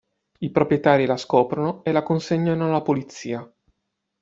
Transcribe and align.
I 0.39 0.49
proprietari 0.49 1.05
la 1.05 1.15
scoprono 1.15 1.83
e 1.83 1.91
la 1.91 2.01
consegnano 2.01 2.65
alla 2.65 2.81
Polizia. 2.81 3.47